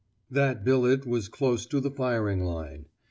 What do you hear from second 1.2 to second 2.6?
close to the firing